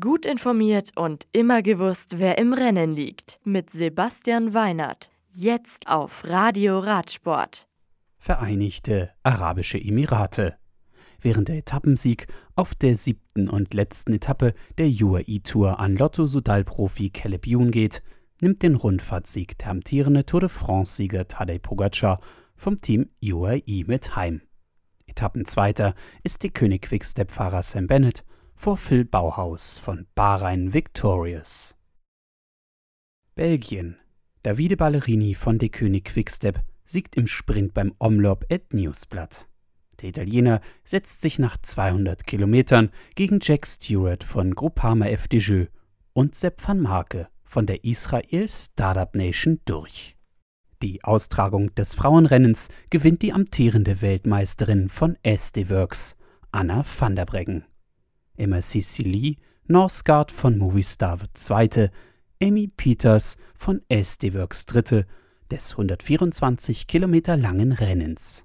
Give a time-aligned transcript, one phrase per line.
[0.00, 3.38] Gut informiert und immer gewusst, wer im Rennen liegt.
[3.44, 5.10] Mit Sebastian Weinert.
[5.30, 7.68] Jetzt auf Radio Radsport.
[8.16, 10.54] Vereinigte Arabische Emirate.
[11.20, 17.10] Während der Etappensieg auf der siebten und letzten Etappe der UAE Tour an Lotto Sudal-Profi
[17.10, 18.02] Caleb Youn geht,
[18.40, 22.22] nimmt den Rundfahrtsieg der amtierende Tour de France-Sieger Tadej Pogacar
[22.56, 24.40] vom Team UAE mit heim.
[25.04, 28.24] Etappenzweiter ist die König Quickstep-Fahrer Sam Bennett
[28.54, 31.76] vor Phil Bauhaus von Bahrain Victorious.
[33.34, 33.96] Belgien.
[34.42, 39.48] Davide Ballerini von De König Quickstep siegt im Sprint beim Omloop et Newsblatt.
[40.00, 45.64] Der Italiener setzt sich nach 200 Kilometern gegen Jack Stewart von Groupama FDJ
[46.12, 50.16] und Sepp van Marke von der Israel Startup Nation durch.
[50.82, 56.16] Die Austragung des Frauenrennens gewinnt die amtierende Weltmeisterin von SD Works,
[56.52, 57.64] Anna van der Breggen.
[58.36, 61.90] Emma Sicily, Northgard von Movistar wird Zweite,
[62.42, 65.06] Amy Peters von SD Works Dritte
[65.50, 68.44] des 124 Kilometer langen Rennens.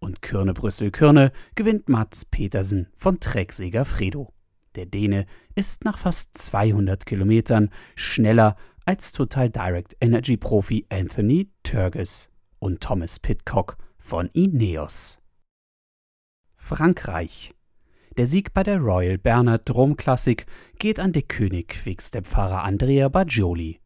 [0.00, 4.32] Und Kürne-Brüssel-Kürne gewinnt Mats Petersen von Trecksäger Fredo.
[4.74, 12.30] Der Däne ist nach fast 200 Kilometern schneller als Total Direct Energy Profi Anthony Turgis
[12.58, 15.18] und Thomas Pitcock von Ineos.
[16.54, 17.54] Frankreich
[18.18, 20.44] der Sieg bei der Royal Bernard Drum Classic
[20.80, 23.78] geht an den König Quickstep-Fahrer Andrea Baggioli.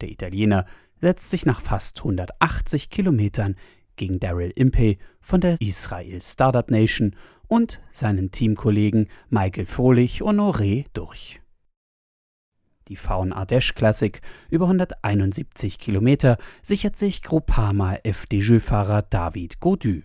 [0.00, 0.66] Der Italiener
[1.00, 3.54] setzt sich nach fast 180 Kilometern
[3.94, 7.14] gegen Daryl Impey von der Israel Startup Nation
[7.46, 11.40] und seinen Teamkollegen Michael Frohlich Honoré durch.
[12.88, 20.02] Die Faun Ardèche Classic über 171 Kilometer sichert sich Groupama FDJ-Fahrer David Godu.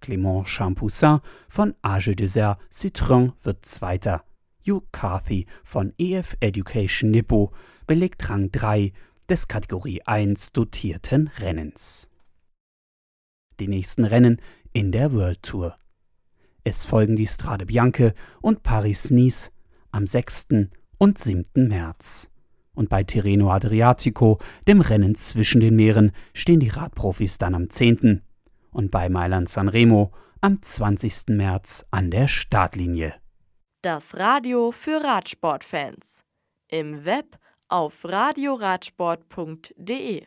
[0.00, 4.24] Clément Champoussin von Age Desert Citron wird Zweiter.
[4.66, 7.52] Hugh Carthy von EF Education Nippo
[7.86, 8.92] belegt Rang 3
[9.28, 12.08] des Kategorie 1 dotierten Rennens.
[13.60, 14.40] Die nächsten Rennen
[14.72, 15.76] in der World Tour.
[16.64, 19.50] Es folgen die Strade Bianche und Paris-Nice
[19.90, 20.68] am 6.
[20.98, 21.68] und 7.
[21.68, 22.30] März.
[22.74, 24.38] Und bei Tirreno Adriatico,
[24.68, 28.22] dem Rennen zwischen den Meeren, stehen die Radprofis dann am 10
[28.70, 31.28] und bei Mailand Sanremo am 20.
[31.28, 33.14] März an der Startlinie.
[33.82, 36.24] Das Radio für Radsportfans.
[36.68, 40.26] Im Web auf radioradsport.de